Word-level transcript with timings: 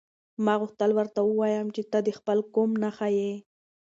ما 0.45 0.53
غوښتل 0.61 0.91
ورته 0.95 1.19
ووایم 1.23 1.67
چې 1.75 1.81
ته 1.91 1.99
د 2.03 2.09
خپل 2.17 2.37
قوم 2.53 2.71
نښه 2.83 3.07
یې. 3.17 3.33